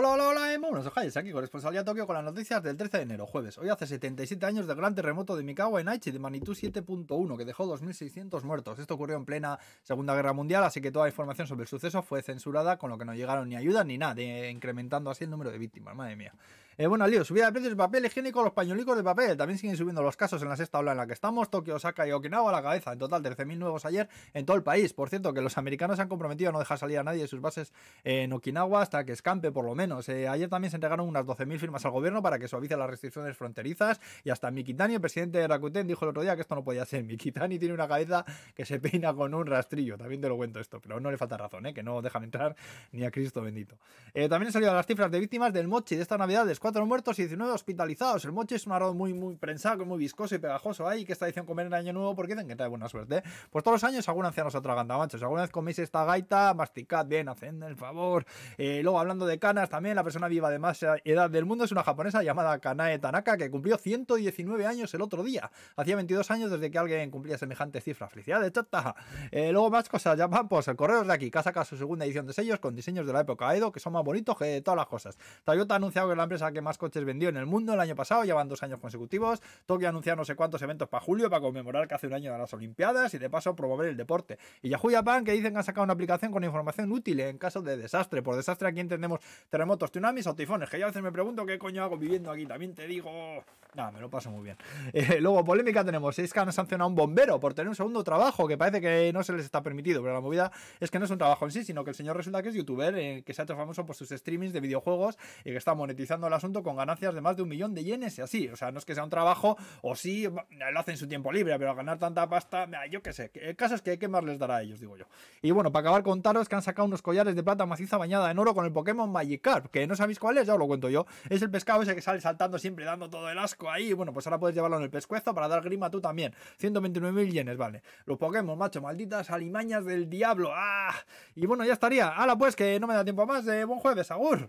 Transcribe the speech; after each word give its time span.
Hola, 0.00 0.10
hola, 0.10 0.28
hola, 0.28 0.54
Emo. 0.54 0.70
Nos 0.70 0.84
dejáis 0.84 1.16
aquí 1.16 1.32
con 1.32 1.40
responsabilidad 1.40 1.84
Tokio 1.84 2.06
con 2.06 2.14
las 2.14 2.22
noticias 2.22 2.62
del 2.62 2.76
13 2.76 2.98
de 2.98 3.02
enero, 3.02 3.26
jueves. 3.26 3.58
Hoy 3.58 3.68
hace 3.68 3.84
77 3.84 4.46
años 4.46 4.68
del 4.68 4.76
gran 4.76 4.94
terremoto 4.94 5.36
de 5.36 5.42
Mikawa 5.42 5.80
en 5.80 5.88
Aichi 5.88 6.12
de 6.12 6.20
magnitud 6.20 6.56
7.1 6.56 7.36
que 7.36 7.44
dejó 7.44 7.66
2.600 7.66 8.44
muertos. 8.44 8.78
Esto 8.78 8.94
ocurrió 8.94 9.16
en 9.16 9.24
plena 9.24 9.58
Segunda 9.82 10.14
Guerra 10.14 10.32
Mundial, 10.32 10.62
así 10.62 10.80
que 10.80 10.92
toda 10.92 11.06
la 11.06 11.08
información 11.08 11.48
sobre 11.48 11.62
el 11.62 11.68
suceso 11.68 12.00
fue 12.02 12.22
censurada, 12.22 12.78
con 12.78 12.90
lo 12.90 12.96
que 12.96 13.04
no 13.04 13.12
llegaron 13.12 13.48
ni 13.48 13.56
ayuda 13.56 13.82
ni 13.82 13.98
nada, 13.98 14.22
incrementando 14.22 15.10
así 15.10 15.24
el 15.24 15.30
número 15.30 15.50
de 15.50 15.58
víctimas. 15.58 15.96
Madre 15.96 16.14
mía. 16.14 16.32
Eh, 16.80 16.86
bueno, 16.86 17.08
lío, 17.08 17.24
subida 17.24 17.46
de 17.46 17.50
precios 17.50 17.72
de 17.72 17.76
papel 17.76 18.06
higiénico, 18.06 18.40
los 18.40 18.52
pañuelicos 18.52 18.96
de 18.96 19.02
papel. 19.02 19.36
También 19.36 19.58
siguen 19.58 19.76
subiendo 19.76 20.00
los 20.00 20.16
casos 20.16 20.40
en 20.42 20.48
la 20.48 20.56
sexta 20.56 20.78
ola 20.78 20.92
en 20.92 20.98
la 20.98 21.08
que 21.08 21.12
estamos. 21.12 21.50
Tokio, 21.50 21.74
Osaka 21.74 22.06
y 22.06 22.12
Okinawa 22.12 22.50
a 22.50 22.52
la 22.52 22.62
cabeza. 22.62 22.92
En 22.92 23.00
total, 23.00 23.20
13.000 23.20 23.58
nuevos 23.58 23.84
ayer 23.84 24.08
en 24.32 24.46
todo 24.46 24.56
el 24.56 24.62
país. 24.62 24.92
Por 24.92 25.08
cierto, 25.08 25.34
que 25.34 25.40
los 25.40 25.58
americanos 25.58 25.96
se 25.96 26.02
han 26.02 26.08
comprometido 26.08 26.50
a 26.50 26.52
no 26.52 26.60
dejar 26.60 26.78
salir 26.78 27.00
a 27.00 27.02
nadie 27.02 27.22
de 27.22 27.26
sus 27.26 27.40
bases 27.40 27.72
en 28.04 28.32
Okinawa 28.32 28.80
hasta 28.80 29.04
que 29.04 29.10
escampe, 29.10 29.50
por 29.50 29.64
lo 29.64 29.74
menos. 29.74 30.08
Eh, 30.08 30.28
ayer 30.28 30.48
también 30.48 30.70
se 30.70 30.76
entregaron 30.76 31.08
unas 31.08 31.26
12.000 31.26 31.58
firmas 31.58 31.84
al 31.84 31.90
gobierno 31.90 32.22
para 32.22 32.38
que 32.38 32.46
suavice 32.46 32.76
las 32.76 32.88
restricciones 32.88 33.36
fronterizas. 33.36 34.00
Y 34.22 34.30
hasta 34.30 34.48
Mikitani, 34.52 34.94
el 34.94 35.00
presidente 35.00 35.38
de 35.38 35.48
Rakuten, 35.48 35.84
dijo 35.84 36.04
el 36.04 36.10
otro 36.10 36.22
día 36.22 36.36
que 36.36 36.42
esto 36.42 36.54
no 36.54 36.62
podía 36.62 36.84
ser. 36.84 37.02
Mikitani 37.02 37.58
tiene 37.58 37.74
una 37.74 37.88
cabeza 37.88 38.24
que 38.54 38.64
se 38.64 38.78
peina 38.78 39.12
con 39.12 39.34
un 39.34 39.46
rastrillo. 39.46 39.98
También 39.98 40.20
te 40.20 40.28
lo 40.28 40.36
cuento 40.36 40.60
esto, 40.60 40.80
pero 40.80 41.00
no 41.00 41.10
le 41.10 41.18
falta 41.18 41.36
razón, 41.36 41.66
¿eh? 41.66 41.74
que 41.74 41.82
no 41.82 42.00
dejan 42.02 42.22
entrar 42.22 42.54
ni 42.92 43.04
a 43.04 43.10
Cristo 43.10 43.42
bendito. 43.42 43.74
Eh, 44.14 44.28
también 44.28 44.46
han 44.46 44.52
salido 44.52 44.72
las 44.72 44.86
cifras 44.86 45.10
de 45.10 45.18
víctimas 45.18 45.52
del 45.52 45.66
mochi 45.66 45.96
de 45.96 46.02
estas 46.02 46.20
navidades: 46.20 46.60
4 46.68 46.84
muertos 46.84 47.18
y 47.18 47.22
19 47.22 47.50
hospitalizados. 47.52 48.26
El 48.26 48.32
mochi 48.32 48.56
es 48.56 48.66
un 48.66 48.74
arroz 48.74 48.94
muy, 48.94 49.14
muy 49.14 49.36
prensado, 49.36 49.86
muy 49.86 49.96
viscoso 49.96 50.34
y 50.34 50.38
pegajoso 50.38 50.86
ahí, 50.86 51.06
que 51.06 51.14
esta 51.14 51.24
edición 51.24 51.46
comer 51.46 51.66
en 51.66 51.72
año 51.72 51.94
nuevo 51.94 52.14
porque 52.14 52.34
dicen 52.34 52.46
que 52.46 52.56
trae 52.56 52.68
buena 52.68 52.90
suerte. 52.90 53.22
Pues 53.48 53.64
todos 53.64 53.76
los 53.76 53.84
años 53.84 54.06
algún 54.06 54.26
anciano 54.26 54.50
se 54.50 54.58
atraganta, 54.58 54.98
machos. 54.98 55.22
Alguna 55.22 55.40
vez 55.40 55.50
coméis 55.50 55.78
esta 55.78 56.04
gaita, 56.04 56.52
masticad 56.52 57.06
bien, 57.06 57.30
haced 57.30 57.62
el 57.62 57.74
favor. 57.74 58.26
Eh, 58.58 58.82
luego, 58.82 59.00
hablando 59.00 59.24
de 59.24 59.38
canas, 59.38 59.70
también 59.70 59.96
la 59.96 60.04
persona 60.04 60.28
viva 60.28 60.50
de 60.50 60.58
más 60.58 60.82
edad 60.82 61.30
del 61.30 61.46
mundo 61.46 61.64
es 61.64 61.72
una 61.72 61.82
japonesa 61.82 62.22
llamada 62.22 62.58
Kanae 62.58 62.98
Tanaka, 62.98 63.38
que 63.38 63.50
cumplió 63.50 63.78
119 63.78 64.66
años 64.66 64.92
el 64.92 65.00
otro 65.00 65.22
día. 65.22 65.50
Hacía 65.74 65.96
22 65.96 66.30
años 66.30 66.50
desde 66.50 66.70
que 66.70 66.76
alguien 66.76 67.10
cumplía 67.10 67.38
semejante 67.38 67.80
cifra. 67.80 68.10
Felicidades, 68.10 68.52
chata. 68.52 68.94
Eh, 69.30 69.52
luego 69.52 69.70
más 69.70 69.88
cosas, 69.88 70.18
ya 70.18 70.28
pues 70.28 70.68
el 70.68 70.76
correo 70.76 71.02
de 71.02 71.14
aquí, 71.14 71.30
sacado 71.30 71.64
su 71.64 71.78
segunda 71.78 72.04
edición 72.04 72.26
de 72.26 72.34
sellos 72.34 72.58
con 72.58 72.74
diseños 72.74 73.06
de 73.06 73.14
la 73.14 73.20
época 73.20 73.56
Edo, 73.56 73.72
que 73.72 73.80
son 73.80 73.94
más 73.94 74.04
bonitos 74.04 74.36
que 74.36 74.60
todas 74.60 74.76
las 74.76 74.86
cosas. 74.86 75.16
Toyota 75.44 75.74
ha 75.74 75.76
anunciado 75.78 76.10
que 76.10 76.16
la 76.16 76.24
empresa 76.24 76.52
que 76.52 76.57
más 76.62 76.78
coches 76.78 77.04
vendió 77.04 77.28
en 77.28 77.36
el 77.36 77.46
mundo 77.46 77.74
el 77.74 77.80
año 77.80 77.94
pasado, 77.94 78.24
llevan 78.24 78.48
dos 78.48 78.62
años 78.62 78.78
consecutivos. 78.80 79.40
Tokio 79.66 79.88
ha 79.88 79.90
anunciado 79.90 80.16
no 80.16 80.24
sé 80.24 80.34
cuántos 80.34 80.62
eventos 80.62 80.88
para 80.88 81.04
julio 81.04 81.30
para 81.30 81.40
conmemorar 81.40 81.88
que 81.88 81.94
hace 81.94 82.06
un 82.06 82.14
año 82.14 82.32
de 82.32 82.38
las 82.38 82.52
Olimpiadas 82.52 83.12
y 83.14 83.18
de 83.18 83.30
paso 83.30 83.54
promover 83.54 83.88
el 83.88 83.96
deporte. 83.96 84.38
Y 84.62 84.68
Yahoo 84.68 84.90
Japan 84.90 85.24
que 85.24 85.32
dicen 85.32 85.52
que 85.52 85.58
han 85.58 85.64
sacado 85.64 85.84
una 85.84 85.92
aplicación 85.92 86.32
con 86.32 86.44
información 86.44 86.90
útil 86.92 87.20
en 87.20 87.38
caso 87.38 87.62
de 87.62 87.76
desastre. 87.76 88.22
Por 88.22 88.36
desastre 88.36 88.68
aquí 88.68 88.80
entendemos 88.80 89.20
terremotos, 89.50 89.90
tsunamis 89.90 90.26
o 90.26 90.34
tifones, 90.34 90.70
que 90.70 90.78
yo 90.78 90.86
a 90.86 90.88
veces 90.88 91.02
me 91.02 91.12
pregunto 91.12 91.46
qué 91.46 91.58
coño 91.58 91.82
hago 91.82 91.96
viviendo 91.96 92.30
aquí. 92.30 92.46
También 92.46 92.74
te 92.74 92.86
digo... 92.86 93.44
Nada, 93.74 93.90
me 93.92 94.00
lo 94.00 94.08
paso 94.08 94.30
muy 94.30 94.42
bien. 94.42 94.56
Eh, 94.92 95.20
luego, 95.20 95.44
polémica 95.44 95.84
tenemos. 95.84 96.18
Es 96.18 96.32
que 96.32 96.40
han 96.40 96.52
sancionado 96.52 96.86
a 96.86 96.88
un 96.88 96.94
bombero 96.94 97.38
por 97.38 97.54
tener 97.54 97.68
un 97.68 97.74
segundo 97.74 98.02
trabajo 98.02 98.48
que 98.48 98.56
parece 98.56 98.80
que 98.80 99.12
no 99.12 99.22
se 99.22 99.32
les 99.34 99.44
está 99.44 99.62
permitido. 99.62 100.02
Pero 100.02 100.14
la 100.14 100.20
movida 100.20 100.50
es 100.80 100.90
que 100.90 100.98
no 100.98 101.04
es 101.04 101.10
un 101.10 101.18
trabajo 101.18 101.44
en 101.44 101.50
sí, 101.50 101.64
sino 101.64 101.84
que 101.84 101.90
el 101.90 101.96
señor 101.96 102.16
resulta 102.16 102.42
que 102.42 102.48
es 102.48 102.54
youtuber, 102.54 102.96
eh, 102.96 103.22
que 103.24 103.34
se 103.34 103.42
ha 103.42 103.44
hecho 103.44 103.56
famoso 103.56 103.84
por 103.84 103.94
sus 103.94 104.08
streamings 104.08 104.52
de 104.52 104.60
videojuegos 104.60 105.18
y 105.44 105.50
que 105.50 105.56
está 105.56 105.74
monetizando 105.74 106.26
el 106.26 106.32
asunto 106.32 106.62
con 106.62 106.76
ganancias 106.76 107.14
de 107.14 107.20
más 107.20 107.36
de 107.36 107.42
un 107.42 107.48
millón 107.50 107.74
de 107.74 107.84
yenes 107.84 108.18
y 108.18 108.22
así. 108.22 108.48
O 108.48 108.56
sea, 108.56 108.72
no 108.72 108.78
es 108.78 108.84
que 108.86 108.94
sea 108.94 109.04
un 109.04 109.10
trabajo, 109.10 109.56
o 109.82 109.94
sí, 109.94 110.24
lo 110.24 110.80
hacen 110.80 110.92
en 110.92 110.98
su 110.98 111.06
tiempo 111.06 111.30
libre, 111.30 111.58
pero 111.58 111.74
ganar 111.74 111.98
tanta 111.98 112.28
pasta, 112.28 112.66
yo 112.90 113.02
qué 113.02 113.12
sé. 113.12 113.30
El 113.34 113.54
caso 113.54 113.74
es 113.74 113.82
que 113.82 113.98
qué 113.98 114.08
más 114.08 114.24
les 114.24 114.38
dará 114.38 114.56
a 114.56 114.62
ellos, 114.62 114.80
digo 114.80 114.96
yo. 114.96 115.04
Y 115.42 115.50
bueno, 115.50 115.70
para 115.70 115.82
acabar 115.82 116.02
contaros 116.02 116.48
que 116.48 116.54
han 116.54 116.62
sacado 116.62 116.86
unos 116.86 117.02
collares 117.02 117.36
de 117.36 117.42
plata 117.42 117.66
maciza 117.66 117.98
bañada 117.98 118.30
en 118.30 118.38
oro 118.38 118.54
con 118.54 118.64
el 118.64 118.72
Pokémon 118.72 119.10
Magikarp, 119.12 119.66
que 119.70 119.86
no 119.86 119.94
sabéis 119.94 120.18
cuál 120.18 120.38
es, 120.38 120.46
ya 120.46 120.54
os 120.54 120.58
lo 120.58 120.66
cuento 120.66 120.88
yo. 120.88 121.06
Es 121.28 121.42
el 121.42 121.50
pescado 121.50 121.82
ese 121.82 121.94
que 121.94 122.00
sale 122.00 122.20
saltando 122.20 122.58
siempre 122.58 122.84
dando 122.84 123.10
todo 123.10 123.30
el 123.30 123.38
asco 123.38 123.57
ahí. 123.66 123.92
Bueno, 123.92 124.12
pues 124.12 124.26
ahora 124.26 124.38
puedes 124.38 124.54
llevarlo 124.54 124.76
en 124.76 124.84
el 124.84 124.90
pescuezo 124.90 125.34
para 125.34 125.48
dar 125.48 125.62
grima 125.62 125.90
tú 125.90 126.00
también. 126.00 126.34
129.000 126.60 127.30
yenes, 127.32 127.56
vale. 127.56 127.82
Los 128.04 128.18
Pokémon, 128.18 128.56
macho, 128.56 128.80
malditas 128.80 129.30
alimañas 129.30 129.84
del 129.84 130.08
diablo. 130.08 130.50
¡Ah! 130.52 130.94
Y 131.34 131.46
bueno, 131.46 131.64
ya 131.64 131.72
estaría. 131.72 132.08
Hala, 132.08 132.36
pues 132.36 132.54
que 132.54 132.78
no 132.78 132.86
me 132.86 132.94
da 132.94 133.04
tiempo 133.04 133.26
más. 133.26 133.44
de 133.44 133.64
buen 133.64 133.80
jueves, 133.80 134.10
agur. 134.10 134.48